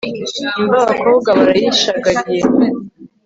imva 0.59 0.75
abakobwa 0.83 1.29
barayishagariye 1.37 2.43